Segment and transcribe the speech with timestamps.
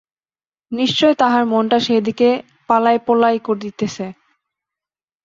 [0.71, 2.29] নিশ্চয় তাহার মনটা সেইদিকে
[2.69, 4.05] পালাইপোলাই করিতেছে।